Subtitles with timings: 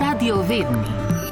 [0.00, 0.88] Radio vedni.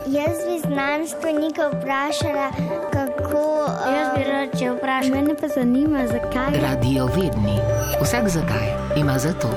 [0.06, 2.50] Jaz bi znanstvenika vprašala,
[2.92, 3.66] kako.
[3.96, 5.10] Jaz bi rad če vprašal.
[5.10, 6.60] Mene pa zanima, zakaj.
[6.62, 7.58] Radio vedni.
[8.02, 8.66] Vsak zakaj
[8.96, 9.50] ima za to.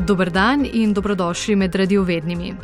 [0.00, 2.54] Dober dan in dobrodošli med radiovednimi.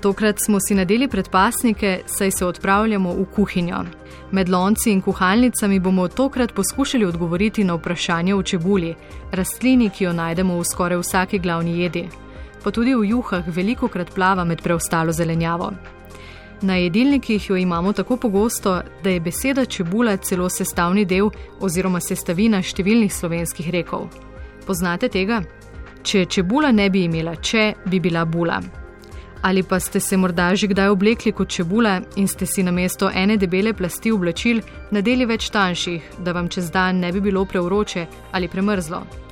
[0.00, 3.84] Tokrat smo si nadeli predpasnike, saj se odpravljamo v kuhinjo.
[4.30, 8.94] Med lonci in kuhalnicami bomo tokrat poskušali odgovoriti na vprašanje o čebuli,
[9.32, 12.08] rastlini, ki jo najdemo v skoraj vsaki glavni jedi.
[12.66, 15.68] Pa tudi v juhah veliko krat plava med preostalo zelenjavo.
[16.66, 21.28] Na jedilnikih jo imamo tako pogosto, da je beseda čebula celo sestavni del
[21.60, 24.08] oziroma sestavina številnih slovenskih rekov.
[24.66, 25.44] Poznate tega?
[26.02, 28.58] Če čebula ne bi imela če, bi bila bula.
[29.42, 33.36] Ali pa ste se morda že kdaj oblekli kot čebula in ste si namesto ene
[33.36, 34.58] debele plasti oblačil
[34.90, 39.25] nadeli več tanjših, da vam čez dan ne bi bilo preuroče ali premrzlo.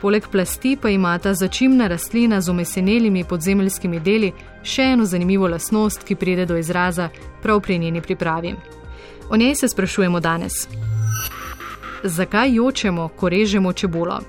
[0.00, 4.32] Poleg plasti pa imata začimna rastlina z omesenelimi podzemeljskimi deli
[4.62, 7.08] še eno zanimivo lasnost, ki pride do izraza
[7.42, 8.54] prav pri njeni pripravi.
[9.30, 10.68] O njej se sprašujemo danes.
[12.04, 14.20] Zakaj jočemo, ko režemo čebulo?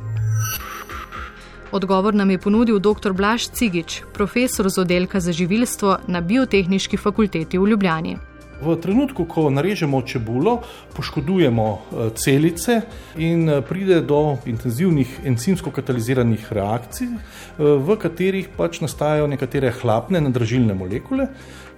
[1.72, 3.12] Odgovor nam je ponudil dr.
[3.14, 8.18] Blaž Cigič, profesor z oddelka za živilstvo na Biotehnički fakulteti v Ljubljani.
[8.58, 10.64] V trenutku, ko narežemo čebulo,
[10.98, 12.82] poškodujemo eh, celice
[13.18, 17.20] in eh, pride do intenzivnih encimsko-kataliziranih reakcij, eh,
[17.60, 21.28] v katerih pač nastajajo nekatere hlapne nadražilne molekule.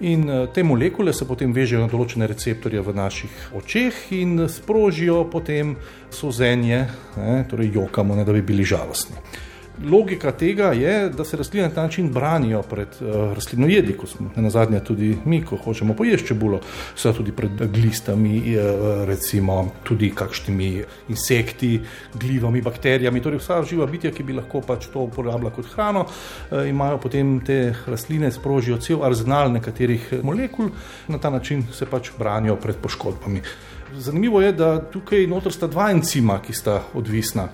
[0.00, 5.76] In te molekule se potem vežejo na določene receptorje v naših očeh in sprožijo potem
[6.08, 6.86] sozenje,
[7.20, 9.20] ne, torej jokamo, ne da bi bili žalostni.
[9.84, 14.30] Logika tega je, da se rastline na ta način branijo pred uh, rastlinojedi, kot smo
[14.36, 16.60] na zadnje tudi mi, ko hočemo pojesti čebulo,
[16.94, 21.80] so tudi pred glistami, uh, recimo tudi kakšnimi insekti,
[22.14, 26.68] glivami, bakterijami, torej vsa živa bitja, ki bi lahko pač to uporabljala kot hrano, uh,
[26.68, 30.70] imajo potem te rastline sprožijo cel arzenal nekaterih molekul,
[31.08, 33.42] na ta način se pač branijo pred poškodbami.
[33.96, 37.48] Zanimivo je, da tukaj noter sta dva encima, ki sta odvisna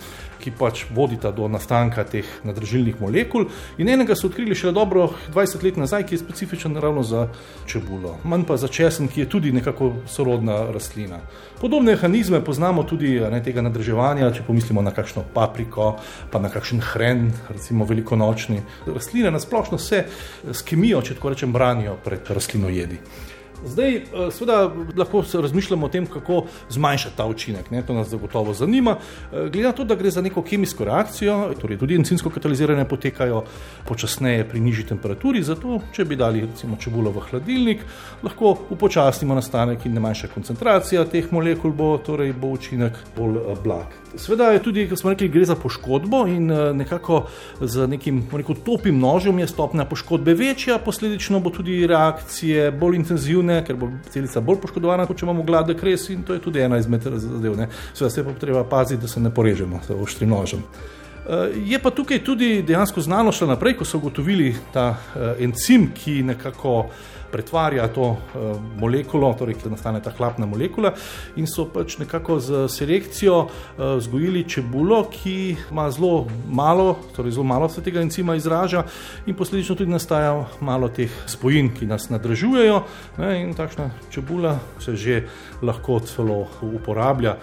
[0.47, 3.49] ki pač vodita do nastanka teh nadržilnih molekul.
[3.83, 7.27] In enega so odkrili še dobro 20 let nazaj, ki je specifičen ravno za
[7.67, 11.19] čebulo, manj pa za česen, ki je tudi nekako sorodna rastlina.
[11.59, 15.97] Podobne mehanizme poznamo tudi ne, tega nadrževanja, če pomislimo na kakšno papriko,
[16.31, 18.61] pa na kakšen hren, recimo velikonočni.
[18.87, 20.05] Rastline nasplošno se
[20.47, 23.01] s kemijo, če tako rečem, branijo pred rastlinojedi.
[23.65, 27.71] Zdaj, eh, seveda, lahko razmišljamo o tem, kako zmanjšati ta učinek.
[27.71, 27.83] Ne?
[27.87, 28.97] To nas zagotovo zanima.
[28.97, 33.45] Eh, glede na to, da gre za neko kemijsko reakcijo, torej tudi encimsko katalizirane potekajo
[33.89, 37.85] počasneje pri nižji temperaturi, zato če bi dali recimo čebulo v hladilnik,
[38.23, 43.55] lahko upočasnimo nastanek in ne manjša koncentracija teh molekul, bo, torej bo učinek bolj eh,
[43.65, 43.87] blag.
[44.17, 47.27] Sveda je tudi, kot smo rekli, gre za poškodbo in nekako
[47.61, 53.46] z nekim neko topim nožem je stopnja poškodbe večja, posledično bo tudi reakcije bolj intenzivne
[53.47, 56.61] intenzivne, ker bo celica bolj poškodovana, kot če imamo gladek res in to je tudi
[56.61, 57.57] ena izmed zadev.
[57.95, 60.63] Seveda se pa treba paziti, da se ne porežemo z oštrim nožem.
[61.27, 65.89] Eh, je pa tukaj tudi dejansko znano še naprej, ko so ugotovili ta eh, encim,
[65.91, 66.87] ki nekako
[67.27, 68.45] pretvarja to uh,
[68.79, 70.93] molekulo, torej ki nastane ta hlapna molekula,
[71.37, 73.41] in so pač nekako z selekcijo
[73.77, 78.85] vzgojili čebulo, ki ima zelo malo, torej zelo malo se tega encima izraža,
[79.27, 82.81] in posledično tudi nastaja malo teh spojin, ki nas nadražujejo.
[83.19, 85.25] Ne, in takšna čebula se že
[85.67, 87.37] lahko celo uporablja.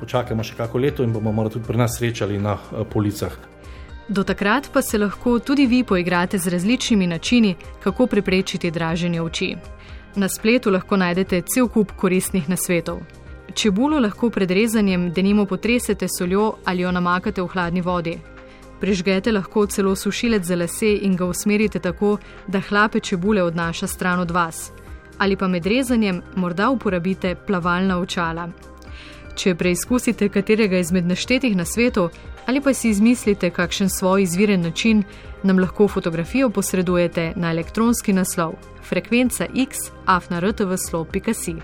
[0.00, 3.34] Počakajmo še kako leto in bomo morda tudi pri nas srečali na uh, policah.
[4.08, 9.56] Do takrat pa se lahko tudi vi poigrate z različnimi načini, kako preprečiti draženje oči.
[10.16, 13.02] Na spletu lahko najdete cel kup koristnih nasvetov.
[13.54, 18.18] Čebulo lahko pred rezanjem denimo potresete soljo ali jo namakate v hladni vodi.
[18.80, 22.16] Prižgete lahko celo sušilec za lase in ga usmerite tako,
[22.46, 24.72] da hlape čebule odnaša stran od vas.
[25.18, 28.48] Ali pa med rezanjem morda uporabite plavalna očala.
[29.38, 32.10] Če preizkusite katerega izmed naštetih nasvetov,
[32.50, 35.04] ali pa si izmislite kakšen svoj izviren način,
[35.42, 41.54] nam lahko fotografijo posredujete na elektronski naslov frekvenca x.afnartv.si.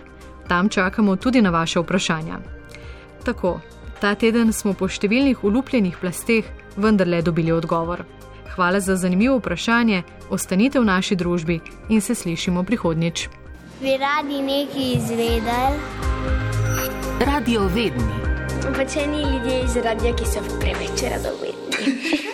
[0.49, 2.38] Tam čakamo tudi na vaše vprašanja.
[3.25, 3.61] Tako,
[4.00, 6.44] ta teden smo po številnih ulupljenih plasteh
[6.76, 8.05] vendarle dobili odgovor.
[8.55, 13.29] Hvala za zanimivo vprašanje, ostanite v naši družbi in se slišimo prihodnjič.
[13.82, 16.04] Bi radi nekaj izvedeli?
[17.20, 18.05] Radio vedni
[18.76, 22.34] Pač eni ljudje iz radia, ki so preveč radovedni.